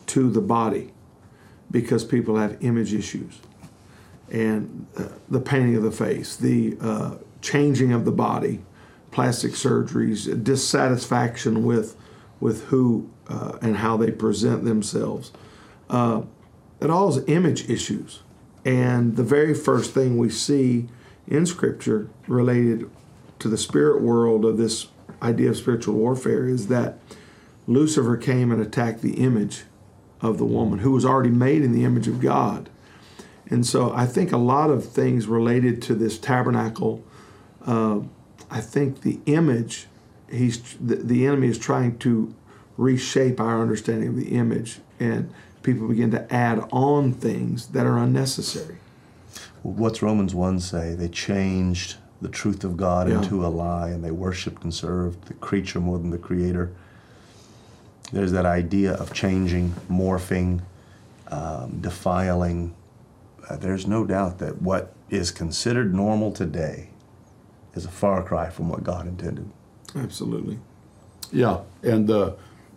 to 0.07 0.29
the 0.29 0.41
body 0.41 0.93
because 1.69 2.03
people 2.03 2.37
have 2.37 2.57
image 2.63 2.93
issues 2.93 3.39
and 4.31 4.87
uh, 4.97 5.03
the 5.29 5.39
painting 5.39 5.75
of 5.75 5.83
the 5.83 5.91
face, 5.91 6.35
the 6.35 6.77
uh, 6.81 7.15
changing 7.41 7.91
of 7.91 8.05
the 8.05 8.11
body, 8.11 8.61
plastic 9.11 9.51
surgeries, 9.51 10.43
dissatisfaction 10.43 11.65
with 11.65 11.95
with 12.39 12.65
who 12.65 13.09
uh, 13.27 13.57
and 13.61 13.75
how 13.77 13.97
they 13.97 14.11
present 14.11 14.63
themselves. 14.63 15.31
It 16.81 16.89
all 16.89 17.09
is 17.09 17.23
image 17.27 17.69
issues, 17.69 18.21
and 18.63 19.15
the 19.15 19.23
very 19.23 19.53
first 19.53 19.93
thing 19.93 20.17
we 20.17 20.29
see 20.29 20.87
in 21.27 21.45
Scripture 21.45 22.09
related 22.27 22.89
to 23.39 23.49
the 23.49 23.57
spirit 23.57 24.01
world 24.01 24.45
of 24.45 24.57
this 24.57 24.87
idea 25.21 25.49
of 25.49 25.57
spiritual 25.57 25.95
warfare 25.95 26.47
is 26.47 26.67
that 26.67 26.97
Lucifer 27.67 28.17
came 28.17 28.51
and 28.51 28.61
attacked 28.61 29.01
the 29.01 29.13
image 29.13 29.63
of 30.21 30.37
the 30.37 30.45
woman 30.45 30.79
who 30.79 30.91
was 30.91 31.05
already 31.05 31.29
made 31.29 31.61
in 31.61 31.71
the 31.71 31.85
image 31.85 32.07
of 32.07 32.19
God. 32.19 32.69
And 33.49 33.65
so 33.65 33.91
I 33.93 34.05
think 34.05 34.31
a 34.31 34.37
lot 34.37 34.69
of 34.69 34.85
things 34.85 35.27
related 35.27 35.81
to 35.83 35.95
this 35.95 36.17
tabernacle, 36.17 37.03
uh, 37.65 37.99
I 38.49 38.61
think 38.61 39.01
the 39.01 39.19
image, 39.25 39.87
he's 40.29 40.75
the, 40.79 40.95
the 40.95 41.25
enemy 41.25 41.47
is 41.47 41.57
trying 41.57 41.97
to 41.99 42.33
reshape 42.77 43.39
our 43.39 43.61
understanding 43.61 44.09
of 44.09 44.15
the 44.15 44.29
image, 44.29 44.79
and 44.99 45.33
people 45.63 45.87
begin 45.87 46.11
to 46.11 46.33
add 46.33 46.63
on 46.71 47.13
things 47.13 47.67
that 47.67 47.85
are 47.85 47.97
unnecessary. 47.97 48.77
What's 49.63 50.01
Romans 50.01 50.33
1 50.33 50.59
say? 50.59 50.93
They 50.93 51.09
changed 51.09 51.97
the 52.21 52.29
truth 52.29 52.63
of 52.63 52.77
God 52.77 53.09
Yeah. 53.09 53.21
into 53.21 53.45
a 53.45 53.47
lie 53.47 53.89
and 53.89 54.03
they 54.03 54.11
worshiped 54.11 54.63
and 54.63 54.73
served 54.73 55.25
the 55.27 55.33
creature 55.35 55.79
more 55.79 55.97
than 55.97 56.09
the 56.11 56.17
creator. 56.17 56.71
There's 58.11 58.31
that 58.31 58.45
idea 58.45 58.93
of 58.93 59.13
changing, 59.13 59.73
morphing, 59.89 60.61
um, 61.27 61.77
defiling. 61.81 62.73
Uh, 63.49 63.55
there's 63.57 63.85
no 63.85 64.05
doubt 64.05 64.39
that 64.39 64.61
what 64.61 64.93
is 65.09 65.31
considered 65.31 65.93
normal 65.93 66.31
today 66.31 66.89
is 67.75 67.85
a 67.85 67.89
far 67.89 68.23
cry 68.23 68.49
from 68.49 68.67
what 68.69 68.83
God 68.83 69.07
intended. 69.07 69.49
Absolutely. 69.95 70.57
Yeah, 71.31 71.59
and 71.83 72.09
uh, 72.09 72.33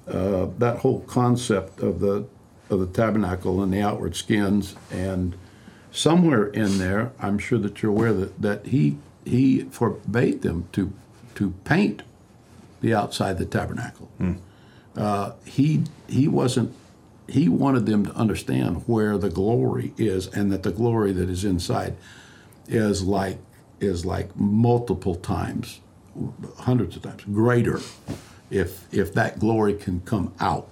uh, 0.07 0.47
that 0.59 0.79
whole 0.79 1.01
concept 1.01 1.81
of 1.81 2.01
the 2.01 2.27
of 2.73 2.81
the 2.81 2.87
tabernacle 2.87 3.63
and 3.63 3.73
the 3.73 3.81
outward 3.81 4.17
skins, 4.17 4.75
and 4.91 5.37
somewhere 5.93 6.47
in 6.47 6.79
there, 6.79 7.13
I'm 7.21 7.39
sure 7.39 7.59
that 7.59 7.83
you're 7.83 7.93
aware 7.93 8.13
that 8.13 8.41
that 8.43 8.67
he 8.67 8.99
he 9.25 9.65
forbade 9.65 10.43
them 10.43 10.69
to 10.73 10.93
to 11.37 11.51
paint 11.65 12.03
the 12.81 12.95
outside 12.95 13.39
the 13.39 13.47
tabernacle. 13.47 14.11
Uh, 14.97 15.33
he 15.45 15.85
he 16.09 16.29
wasn't 16.29 16.75
he 17.29 17.49
wanted 17.49 17.87
them 17.87 18.05
to 18.05 18.13
understand 18.15 18.83
where 18.87 19.17
the 19.17 19.31
glory 19.31 19.95
is, 19.97 20.27
and 20.29 20.53
that 20.53 20.63
the 20.65 20.73
glory 20.73 21.13
that 21.13 21.31
is 21.31 21.45
inside 21.45 21.97
is 22.69 23.03
like 23.03 23.39
is 23.81 24.05
like 24.05 24.35
multiple 24.37 25.15
times, 25.15 25.81
hundreds 26.59 26.97
of 26.97 27.03
times 27.03 27.23
greater, 27.25 27.81
if 28.51 28.93
if 28.93 29.15
that 29.15 29.39
glory 29.39 29.75
can 29.75 30.01
come 30.01 30.33
out. 30.41 30.69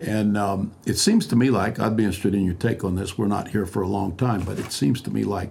And 0.00 0.36
um, 0.36 0.72
it 0.86 0.96
seems 0.98 1.26
to 1.28 1.36
me 1.36 1.50
like 1.50 1.78
I'd 1.78 1.96
be 1.96 2.04
interested 2.04 2.34
in 2.34 2.44
your 2.44 2.54
take 2.54 2.84
on 2.84 2.94
this. 2.94 3.18
We're 3.18 3.26
not 3.26 3.48
here 3.48 3.66
for 3.66 3.82
a 3.82 3.88
long 3.88 4.16
time, 4.16 4.42
but 4.42 4.58
it 4.58 4.72
seems 4.72 5.00
to 5.02 5.10
me 5.10 5.24
like 5.24 5.50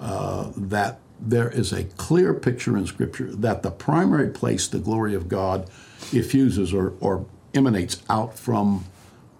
uh, 0.00 0.50
that 0.56 0.98
there 1.20 1.48
is 1.48 1.72
a 1.72 1.84
clear 1.84 2.34
picture 2.34 2.76
in 2.76 2.86
Scripture 2.86 3.34
that 3.36 3.62
the 3.62 3.70
primary 3.70 4.28
place 4.30 4.68
the 4.68 4.78
glory 4.78 5.14
of 5.14 5.28
God 5.28 5.70
effuses 6.12 6.74
or, 6.74 6.94
or 7.00 7.26
emanates 7.54 8.02
out 8.10 8.38
from 8.38 8.84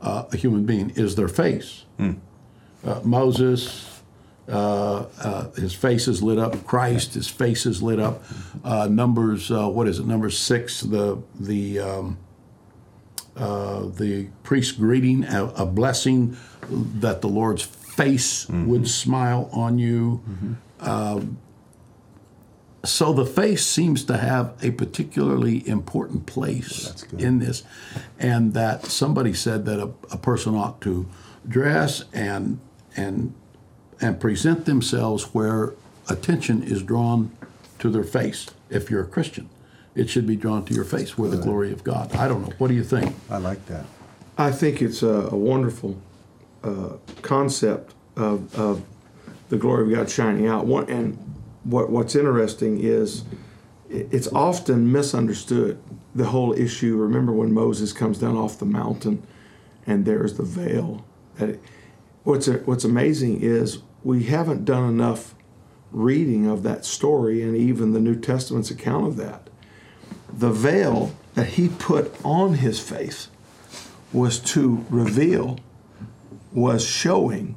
uh, 0.00 0.24
a 0.32 0.36
human 0.36 0.64
being 0.64 0.90
is 0.90 1.16
their 1.16 1.28
face. 1.28 1.84
Uh, 2.84 3.00
Moses, 3.02 4.00
uh, 4.48 5.06
uh, 5.20 5.50
his 5.52 5.74
face 5.74 6.06
is 6.06 6.22
lit 6.22 6.38
up. 6.38 6.64
Christ, 6.66 7.14
his 7.14 7.28
face 7.28 7.66
is 7.66 7.82
lit 7.82 7.98
up. 7.98 8.22
Uh, 8.64 8.86
numbers, 8.88 9.50
uh, 9.50 9.68
what 9.68 9.88
is 9.88 9.98
it? 9.98 10.06
Number 10.06 10.30
six, 10.30 10.80
the 10.82 11.20
the 11.38 11.80
um, 11.80 12.18
uh, 13.36 13.86
the 13.86 14.28
priest 14.42 14.78
greeting, 14.78 15.24
a, 15.24 15.46
a 15.56 15.66
blessing 15.66 16.36
that 16.70 17.20
the 17.20 17.28
Lord's 17.28 17.62
face 17.62 18.48
would 18.48 18.88
smile 18.88 19.48
on 19.52 19.78
you. 19.78 20.20
Um, 20.80 21.38
so 22.84 23.12
the 23.12 23.26
face 23.26 23.66
seems 23.66 24.04
to 24.04 24.16
have 24.16 24.54
a 24.62 24.70
particularly 24.70 25.66
important 25.68 26.26
place 26.26 27.04
good. 27.10 27.20
in 27.20 27.38
this, 27.40 27.64
and 28.18 28.54
that 28.54 28.86
somebody 28.86 29.34
said 29.34 29.64
that 29.66 29.80
a, 29.80 29.90
a 30.12 30.16
person 30.16 30.54
ought 30.54 30.80
to 30.82 31.06
dress 31.48 32.04
and 32.12 32.60
and 32.96 33.34
and 34.00 34.20
present 34.20 34.66
themselves 34.66 35.34
where 35.34 35.74
attention 36.08 36.62
is 36.62 36.82
drawn 36.82 37.32
to 37.78 37.90
their 37.90 38.04
face. 38.04 38.50
If 38.70 38.90
you're 38.90 39.02
a 39.02 39.06
Christian, 39.06 39.48
it 39.96 40.08
should 40.10 40.26
be 40.26 40.36
drawn 40.36 40.64
to 40.66 40.74
your 40.74 40.84
face 40.84 41.16
where 41.18 41.30
the 41.30 41.38
glory 41.38 41.72
of 41.72 41.82
God. 41.82 42.14
I 42.14 42.28
don't 42.28 42.42
know. 42.42 42.52
What 42.58 42.68
do 42.68 42.74
you 42.74 42.84
think? 42.84 43.14
I 43.30 43.38
like 43.38 43.64
that. 43.66 43.86
I 44.38 44.52
think 44.52 44.82
it's 44.82 45.02
a, 45.02 45.28
a 45.32 45.36
wonderful 45.36 45.98
uh, 46.62 46.94
concept 47.22 47.94
of, 48.16 48.54
of 48.58 48.82
the 49.48 49.56
glory 49.56 49.84
of 49.92 49.98
God 49.98 50.10
shining 50.10 50.46
out. 50.46 50.66
One, 50.66 50.88
and 50.90 51.16
what, 51.64 51.90
what's 51.90 52.14
interesting 52.14 52.78
is 52.80 53.24
it's 53.88 54.28
often 54.28 54.92
misunderstood. 54.92 55.82
The 56.14 56.26
whole 56.26 56.52
issue. 56.54 56.96
Remember 56.96 57.32
when 57.32 57.52
Moses 57.52 57.92
comes 57.92 58.18
down 58.18 58.36
off 58.36 58.58
the 58.58 58.64
mountain, 58.66 59.22
and 59.86 60.04
there's 60.04 60.34
the 60.34 60.42
veil. 60.44 61.04
That 61.36 61.50
it- 61.50 61.62
what's 62.24 62.46
what's 62.46 62.84
amazing 62.84 63.40
is 63.42 63.78
we 64.02 64.24
haven't 64.24 64.64
done 64.64 64.88
enough 64.88 65.34
reading 65.92 66.46
of 66.46 66.62
that 66.64 66.84
story, 66.84 67.42
and 67.42 67.56
even 67.56 67.92
the 67.92 68.00
New 68.00 68.16
Testament's 68.16 68.70
account 68.70 69.06
of 69.06 69.16
that. 69.16 69.45
The 70.36 70.50
veil 70.50 71.14
that 71.34 71.46
he 71.50 71.68
put 71.68 72.14
on 72.24 72.54
his 72.54 72.78
face 72.78 73.28
was 74.12 74.38
to 74.38 74.84
reveal, 74.90 75.58
was 76.52 76.84
showing 76.84 77.56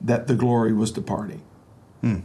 that 0.00 0.26
the 0.26 0.34
glory 0.34 0.72
was 0.72 0.90
departing. 0.90 1.40
Hmm. 2.00 2.20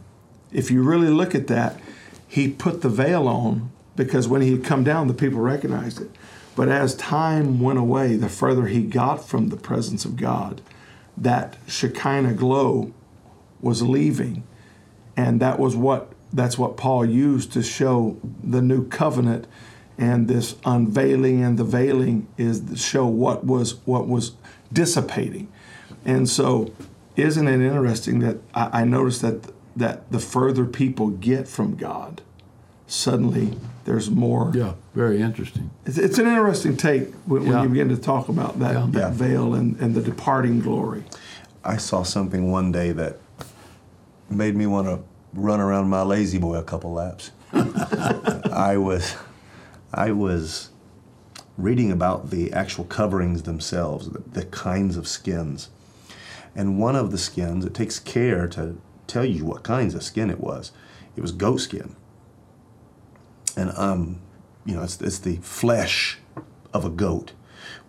If 0.51 0.69
you 0.69 0.83
really 0.83 1.07
look 1.07 1.33
at 1.33 1.47
that, 1.47 1.79
he 2.27 2.49
put 2.49 2.81
the 2.81 2.89
veil 2.89 3.27
on 3.27 3.71
because 3.95 4.27
when 4.27 4.41
he 4.41 4.51
had 4.51 4.63
come 4.63 4.83
down, 4.83 5.07
the 5.07 5.13
people 5.13 5.39
recognized 5.39 6.01
it. 6.01 6.11
But 6.55 6.69
as 6.69 6.95
time 6.95 7.59
went 7.59 7.79
away, 7.79 8.15
the 8.15 8.29
further 8.29 8.67
he 8.67 8.81
got 8.83 9.27
from 9.27 9.47
the 9.47 9.57
presence 9.57 10.03
of 10.03 10.17
God, 10.17 10.61
that 11.17 11.57
Shekinah 11.67 12.33
glow 12.33 12.93
was 13.61 13.81
leaving. 13.81 14.43
And 15.15 15.39
that 15.41 15.59
was 15.59 15.75
what 15.75 16.11
that's 16.33 16.57
what 16.57 16.77
Paul 16.77 17.05
used 17.05 17.51
to 17.53 17.63
show 17.63 18.17
the 18.43 18.61
new 18.61 18.87
covenant 18.87 19.47
and 19.97 20.27
this 20.27 20.55
unveiling 20.65 21.43
and 21.43 21.57
the 21.57 21.63
veiling 21.63 22.27
is 22.37 22.61
to 22.61 22.75
show 22.77 23.05
what 23.07 23.45
was 23.45 23.75
what 23.85 24.07
was 24.07 24.33
dissipating. 24.71 25.47
And 26.05 26.29
so 26.29 26.71
isn't 27.15 27.47
it 27.47 27.59
interesting 27.61 28.19
that 28.19 28.37
I, 28.53 28.81
I 28.81 28.83
noticed 28.85 29.21
that 29.23 29.51
that 29.75 30.11
the 30.11 30.19
further 30.19 30.65
people 30.65 31.09
get 31.09 31.47
from 31.47 31.75
God, 31.75 32.21
suddenly 32.87 33.57
there's 33.85 34.09
more 34.09 34.51
Yeah, 34.53 34.73
very 34.93 35.21
interesting. 35.21 35.69
it's, 35.85 35.97
it's 35.97 36.17
an 36.17 36.27
interesting 36.27 36.77
take 36.77 37.11
when, 37.25 37.47
when 37.47 37.63
you 37.63 37.69
begin 37.69 37.89
to 37.89 37.97
talk 37.97 38.29
about 38.29 38.59
that, 38.59 38.73
Yeah. 38.73 38.85
that 38.91 38.99
Yeah. 38.99 39.09
veil 39.11 39.53
and, 39.53 39.75
and 39.79 39.95
the 39.95 40.01
departing 40.01 40.59
glory. 40.59 41.03
I 41.63 41.77
saw 41.77 42.03
something 42.03 42.51
one 42.51 42.71
day 42.71 42.91
that 42.93 43.17
made 44.29 44.55
me 44.55 44.65
want 44.67 44.87
to 44.87 44.99
run 45.33 45.59
around 45.59 45.89
my 45.89 46.01
La-Z-Boy 46.01 46.55
a 46.55 46.63
couple 46.63 46.93
laps. 46.93 47.31
I 47.53 48.77
was, 48.77 49.15
I 49.93 50.11
was 50.11 50.69
reading 51.57 51.91
about 51.91 52.29
the 52.29 52.53
actual 52.53 52.85
coverings 52.85 53.43
themselves, 53.43 54.09
the, 54.09 54.19
the 54.19 54.45
kinds 54.45 54.97
of 54.97 55.07
skins, 55.07 55.69
and 56.55 56.79
one 56.79 56.95
of 56.95 57.11
the 57.11 57.17
skins 57.17 57.65
it 57.65 57.73
takes 57.73 57.99
care 57.99 58.47
to 58.47 58.79
tell 59.07 59.25
you 59.25 59.45
what 59.45 59.63
kinds 59.63 59.95
of 59.95 60.03
skin 60.03 60.29
it 60.29 60.39
was. 60.39 60.71
It 61.15 61.21
was 61.21 61.31
goat 61.31 61.57
skin, 61.57 61.95
and 63.57 63.71
um, 63.77 64.21
you 64.65 64.75
know, 64.75 64.83
it's 64.83 65.01
it's 65.01 65.19
the 65.19 65.37
flesh 65.37 66.19
of 66.73 66.85
a 66.85 66.89
goat, 66.89 67.33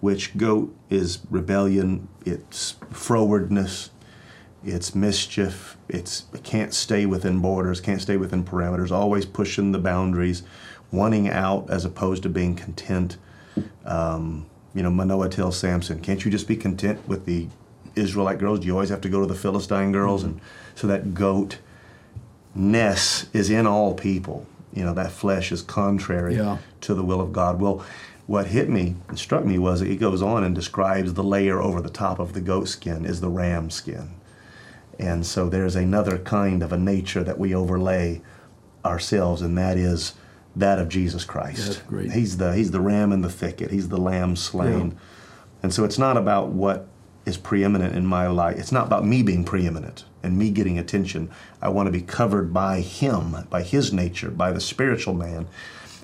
which 0.01 0.37
goat 0.37 0.75
is 0.89 1.21
rebellion, 1.31 2.09
it's 2.25 2.75
frowardness, 2.93 3.91
it's 4.65 4.95
mischief, 4.95 5.77
it's 5.89 6.25
it 6.35 6.43
can't 6.43 6.75
stay 6.75 7.07
within 7.07 7.41
borders, 7.41 7.81
can't 7.81 8.01
stay 8.01 8.17
within 8.17 8.45
parameters, 8.45 8.91
always 8.91 9.25
pushing 9.25 9.73
the 9.73 9.79
boundaries, 9.79 10.43
wanting 10.93 11.29
out 11.29 11.69
as 11.71 11.85
opposed 11.85 12.23
to 12.25 12.29
being 12.29 12.55
content. 12.55 13.17
Um, 13.85 14.47
you 14.75 14.83
know, 14.83 14.91
Manoah 14.91 15.29
tells 15.29 15.57
Samson, 15.57 16.01
"Can't 16.01 16.25
you 16.25 16.31
just 16.31 16.47
be 16.47 16.57
content 16.57 17.07
with 17.09 17.25
the 17.27 17.49
Israelite 17.97 18.39
girls? 18.39 18.61
Do 18.61 18.67
you 18.67 18.75
always 18.75 18.91
have 18.91 19.01
to 19.03 19.09
go 19.09 19.21
to 19.21 19.27
the 19.27 19.35
Philistine 19.35 19.93
girls?" 19.93 20.23
And 20.25 20.41
so 20.75 20.87
that 20.87 21.15
goat 21.15 21.59
ness 22.55 23.27
is 23.33 23.51
in 23.51 23.67
all 23.67 23.95
people. 23.95 24.47
You 24.73 24.85
know, 24.85 24.95
that 24.95 25.11
flesh 25.11 25.51
is 25.53 25.63
contrary 25.63 26.37
Yeah. 26.37 26.59
to 26.83 26.95
the 26.95 27.03
will 27.03 27.21
of 27.21 27.33
God. 27.33 27.61
Well, 27.61 27.83
what 28.27 28.47
hit 28.47 28.69
me 28.69 28.95
and 29.09 29.19
struck 29.19 29.45
me 29.45 29.59
was 29.59 29.81
he 29.81 29.97
goes 29.97 30.23
on 30.23 30.45
and 30.45 30.55
describes 30.55 31.15
the 31.15 31.25
layer 31.25 31.61
over 31.61 31.81
the 31.81 31.91
top 31.91 32.21
of 32.21 32.33
the 32.33 32.41
goat 32.41 32.69
skin 32.69 33.05
is 33.05 33.21
the 33.21 33.29
ram 33.29 33.71
skin. 33.71 34.11
And 35.01 35.25
so 35.25 35.49
there's 35.49 35.77
another 35.77 36.19
kind 36.19 36.63
of 36.63 36.73
a 36.73 36.77
nature 36.79 37.25
that 37.25 37.39
we 37.39 37.55
overlay 37.55 38.21
ourselves, 38.85 39.41
and 39.43 39.57
that 39.57 39.77
is 39.79 40.15
that 40.55 40.79
of 40.79 40.89
Jesus 40.89 41.25
Christ. 41.25 41.83
He's 42.13 42.37
the 42.37 42.55
he's 42.55 42.71
the 42.71 42.81
ram 42.81 43.13
in 43.13 43.23
the 43.23 43.31
thicket. 43.31 43.71
He's 43.71 43.89
the 43.89 43.97
lamb 43.99 44.37
slain. 44.37 44.91
Yeah. 44.91 44.97
And 45.63 45.75
so 45.75 45.85
it's 45.85 45.99
not 45.99 46.17
about 46.17 46.49
what 46.49 46.87
is 47.25 47.37
preeminent 47.37 47.95
in 47.95 48.05
my 48.07 48.27
life. 48.27 48.59
It's 48.59 48.73
not 48.73 48.87
about 48.87 49.07
me 49.07 49.23
being 49.23 49.45
preeminent 49.45 50.05
and 50.23 50.37
me 50.37 50.51
getting 50.51 50.79
attention. 50.79 51.31
I 51.63 51.69
want 51.69 51.87
to 51.87 51.93
be 51.93 52.03
covered 52.03 52.53
by 52.53 52.81
him, 52.81 53.47
by 53.49 53.63
his 53.63 53.93
nature, 53.93 54.31
by 54.31 54.53
the 54.53 54.61
spiritual 54.61 55.15
man. 55.15 55.47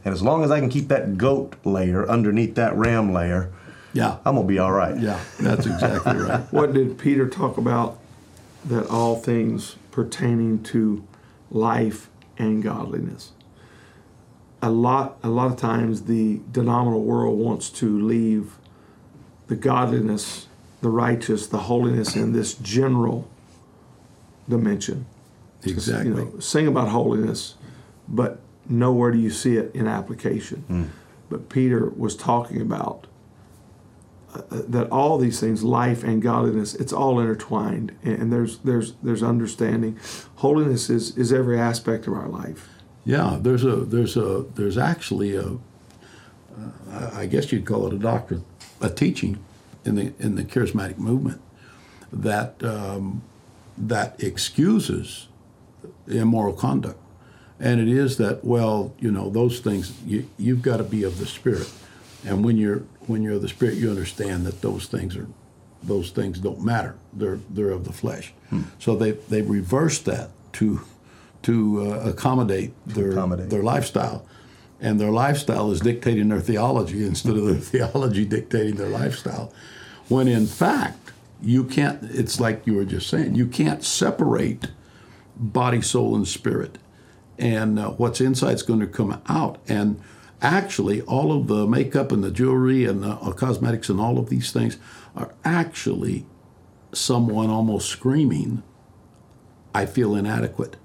And 0.05 0.15
as 0.15 0.23
long 0.23 0.45
as 0.45 0.51
I 0.51 0.61
can 0.61 0.69
keep 0.69 0.89
that 0.89 1.19
goat 1.19 1.57
layer 1.65 2.09
underneath 2.09 2.55
that 2.55 2.75
ram 2.77 3.13
layer, 3.13 3.51
Yeah. 3.93 4.19
I'm 4.25 4.37
gonna 4.37 4.47
be 4.47 4.59
all 4.59 4.73
right. 4.73 4.99
Yeah, 4.99 5.21
that's 5.41 5.67
exactly 5.67 6.17
right. 6.17 6.41
What 6.53 6.73
did 6.73 6.97
Peter 6.99 7.29
talk 7.29 7.59
about? 7.59 7.99
That 8.67 8.87
all 8.89 9.17
things 9.17 9.77
pertaining 9.91 10.63
to 10.65 11.07
life 11.51 12.11
and 12.39 12.63
godliness. 12.63 13.33
A 14.63 14.71
lot, 14.71 15.19
a 15.23 15.29
lot 15.29 15.53
of 15.53 15.57
times, 15.57 16.03
the 16.03 16.41
denominational 16.51 17.05
world 17.05 17.39
wants 17.39 17.71
to 17.71 18.01
leave 18.01 18.57
the 19.47 19.57
godliness, 19.57 20.49
the 20.81 20.89
righteous, 20.91 21.47
the 21.47 21.59
holiness 21.59 22.17
in 22.17 22.33
this 22.33 22.55
general 22.55 23.29
dimension. 24.49 25.07
Just, 25.63 25.75
Exactly. 25.75 26.11
You 26.11 26.15
know, 26.15 26.41
sing 26.41 26.67
about 26.67 26.89
holiness, 26.89 27.55
but 28.09 28.41
nowhere 28.69 29.13
do 29.13 29.19
you 29.19 29.31
see 29.31 29.57
it 29.57 29.75
in 29.75 29.87
application. 29.87 30.65
Hmm. 30.67 30.85
But 31.29 31.49
Peter 31.49 31.91
was 31.91 32.17
talking 32.17 32.61
about 32.61 33.07
that 34.51 34.89
all 34.91 35.19
these 35.19 35.41
things, 35.41 35.63
life 35.63 36.05
and 36.05 36.23
godliness, 36.23 36.75
it's 36.75 36.93
all 36.93 37.21
intertwined, 37.21 37.97
and 38.03 38.33
there's 38.33 38.59
there's 38.59 38.95
there's 39.03 39.23
understanding. 39.23 39.99
Holiness 40.37 40.91
is 40.91 41.17
is 41.17 41.33
every 41.33 41.59
aspect 41.59 42.07
of 42.07 42.15
our 42.15 42.29
life. 42.29 42.69
Yeah, 43.05 43.39
there's 43.41 43.65
a 43.65 43.77
there's 43.77 44.17
a 44.17 44.45
there's 44.55 44.79
actually 44.79 45.37
a 45.37 45.59
uh, 46.91 47.11
I 47.13 47.27
guess 47.27 47.53
you'd 47.53 47.67
call 47.67 47.87
it 47.87 47.93
a 47.93 47.99
doctrine, 47.99 48.45
a 48.81 48.91
teaching 48.91 49.39
in 49.85 49.95
the 49.95 50.13
in 50.19 50.35
the 50.35 50.45
charismatic 50.45 50.99
movement 50.99 51.41
that 52.13 52.63
um, 52.65 53.23
that 53.77 54.23
excuses 54.23 55.29
immoral 56.07 56.53
conduct, 56.53 56.99
and 57.61 57.81
it 57.81 57.89
is 57.89 58.17
that 58.17 58.45
well 58.45 58.95
you 58.99 59.11
know 59.11 59.31
those 59.31 59.61
things 59.61 59.93
you 60.05 60.29
you've 60.39 60.63
got 60.63 60.79
to 60.79 60.85
be 60.85 61.03
of 61.03 61.19
the 61.19 61.27
spirit, 61.27 61.71
and 62.25 62.45
when 62.45 62.57
you're 62.57 62.83
when 63.07 63.23
you're 63.23 63.35
of 63.35 63.43
the 63.43 63.49
spirit 63.49 63.75
you 63.75 63.91
understand 63.91 64.45
that 64.47 64.63
those 64.63 64.87
things 64.87 65.17
are 65.17 65.27
those 65.83 66.11
things 66.11 66.39
don't 66.39 66.65
matter 66.65 66.97
they're 67.13 67.39
they're 67.51 67.71
of 67.71 67.85
the 67.85 67.93
flesh, 67.93 68.33
so 68.79 68.97
they 68.97 69.13
they 69.13 69.43
reversed 69.43 70.05
that 70.05 70.31
to 70.53 70.81
to 71.47 71.93
uh, 71.93 72.11
accommodate 72.11 72.73
their 72.87 73.13
accommodate. 73.13 73.51
their 73.51 73.63
lifestyle. 73.63 74.27
And 74.81 75.01
their 75.01 75.13
lifestyle 75.13 75.71
is 75.71 75.81
dictating 75.81 76.29
their 76.29 76.41
theology 76.41 77.07
instead 77.13 77.37
of 77.37 77.47
their 77.47 77.55
theology 77.55 78.25
dictating 78.25 78.75
their 78.75 78.89
lifestyle. 78.89 79.53
When 80.09 80.27
in 80.27 80.47
fact, 80.47 81.13
you 81.41 81.63
can't, 81.63 82.03
it's 82.03 82.41
like 82.41 82.67
you 82.67 82.75
were 82.75 82.85
just 82.85 83.09
saying, 83.09 83.37
you 83.37 83.47
can't 83.47 83.85
separate 83.85 84.69
body, 85.37 85.83
soul, 85.83 86.17
and 86.17 86.27
spirit. 86.27 86.79
And 87.39 87.79
uh, 87.79 87.91
what's 87.91 88.21
inside 88.21 88.55
is 88.55 88.63
going 88.65 88.81
to 88.81 88.87
come 88.89 89.23
out. 89.29 89.59
And 89.69 90.01
actually, 90.43 91.03
all 91.03 91.33
of 91.33 91.47
the 91.47 91.67
makeup 91.67 92.13
and 92.13 92.23
the 92.23 92.31
jewelry 92.31 92.85
and 92.85 93.03
the 93.03 93.11
uh, 93.13 93.33
cosmetics 93.33 93.89
and 93.89 94.01
all 94.01 94.19
of 94.19 94.29
these 94.29 94.53
things 94.53 94.79
are 95.15 95.35
actually 95.45 96.27
someone 96.93 97.51
almost 97.51 97.89
screaming, 97.89 98.63
I 99.75 99.87
feel 99.87 100.15
inadequate. 100.15 100.77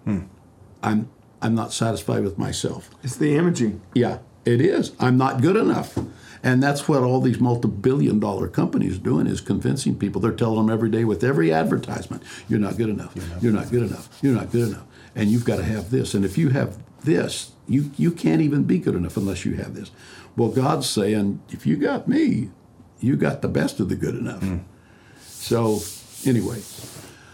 I'm, 0.84 1.10
I'm 1.42 1.56
not 1.56 1.74
satisfied 1.74 2.24
with 2.24 2.38
myself. 2.38 2.90
It's 3.04 3.16
the 3.16 3.36
imaging. 3.38 3.82
Yeah, 3.94 4.20
it 4.46 4.62
is. 4.62 4.94
I'm 5.00 5.18
not 5.18 5.42
good 5.42 5.56
enough. 5.56 5.98
And 6.44 6.62
that's 6.62 6.88
what 6.88 7.04
all 7.04 7.22
these 7.22 7.40
multi-billion 7.40 8.20
dollar 8.20 8.48
companies 8.48 8.98
are 8.98 9.02
doing 9.02 9.28
is 9.28 9.42
convincing 9.42 9.96
people. 9.98 10.20
They're 10.22 10.32
telling 10.32 10.58
them 10.58 10.70
every 10.72 10.90
day 10.90 11.06
with 11.06 11.24
every 11.24 11.54
advertisement, 11.54 12.24
you're 12.50 12.60
not 12.60 12.78
good 12.78 12.90
enough. 12.90 13.14
You're 13.42 13.54
not 13.54 13.70
good 13.70 13.84
enough. 13.84 14.20
You're 14.22 14.34
not 14.34 14.52
good 14.52 14.70
enough. 14.70 14.86
And 15.16 15.30
you've 15.30 15.46
got 15.46 15.58
to 15.58 15.64
have 15.64 15.92
this. 15.92 16.14
And 16.16 16.26
if 16.26 16.38
you 16.38 16.50
have 16.50 16.80
this, 17.04 17.52
you, 17.74 17.92
you 17.98 18.12
can't 18.12 18.42
even 18.42 18.64
be 18.64 18.80
good 18.80 18.96
enough 18.96 19.18
unless 19.18 19.46
you 19.46 19.56
have 19.56 19.74
this. 19.74 19.92
Well, 20.36 20.50
God's 20.50 20.90
saying, 20.90 21.42
if 21.50 21.66
you 21.66 21.76
got 21.76 22.08
me, 22.08 22.50
you 23.00 23.16
got 23.16 23.42
the 23.42 23.48
best 23.48 23.80
of 23.80 23.90
the 23.90 23.96
good 23.96 24.16
enough. 24.16 24.44
So, 25.20 25.82
anyway, 26.26 26.62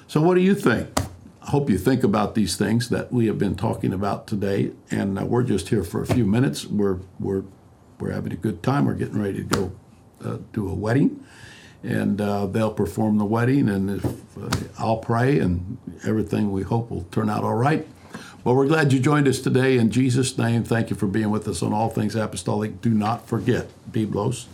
so 0.08 0.22
what 0.22 0.36
do 0.36 0.42
you 0.42 0.56
think? 0.56 0.90
I 1.42 1.52
hope 1.52 1.70
you 1.70 1.78
think 1.78 2.04
about 2.04 2.36
these 2.36 2.58
things 2.58 2.90
that 2.90 3.12
we 3.12 3.28
have 3.28 3.38
been 3.38 3.56
talking 3.56 3.94
about 3.94 4.28
today, 4.28 4.72
and 4.92 5.20
uh, 5.20 5.26
we're 5.26 5.44
just 5.44 5.70
here 5.70 5.84
for 5.84 6.02
a 6.02 6.06
few 6.06 6.26
minutes. 6.26 6.66
We're 6.66 7.00
we're 7.20 7.44
we're 8.00 8.12
having 8.12 8.34
a 8.34 8.38
good 8.38 8.62
time. 8.64 8.86
We're 8.86 8.96
getting 8.96 9.22
ready 9.22 9.38
to 9.38 9.44
go 9.44 9.72
uh, 10.24 10.38
do 10.52 10.68
a 10.70 10.74
wedding, 10.74 11.24
and 11.84 12.20
uh, 12.20 12.48
they'll 12.48 12.74
perform 12.74 13.18
the 13.18 13.26
wedding, 13.26 13.70
and 13.70 13.90
if, 13.92 14.06
uh, 14.38 14.50
I'll 14.78 14.98
pray, 14.98 15.40
and 15.40 15.78
everything 16.06 16.52
we 16.52 16.64
hope 16.64 16.90
will 16.90 17.04
turn 17.12 17.30
out 17.30 17.44
all 17.44 17.56
right. 17.56 17.88
Well, 18.44 18.56
we're 18.56 18.68
glad 18.68 18.94
you 18.94 19.00
joined 19.00 19.28
us 19.28 19.40
today. 19.40 19.78
In 19.78 19.92
Jesus' 19.92 20.38
name, 20.38 20.64
thank 20.64 20.90
you 20.90 20.96
for 20.96 21.08
being 21.08 21.32
with 21.32 21.48
us 21.48 21.62
on 21.62 21.74
All 21.74 21.90
Things 21.90 22.16
Apostolic. 22.16 22.82
Do 22.82 22.90
not 22.90 23.28
forget 23.28 23.68
Biblos 23.92 24.46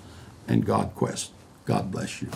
and 0.47 0.65
God 0.65 0.91
Quest. 0.95 1.31
God 1.65 1.91
bless 1.91 2.21
you. 2.21 2.29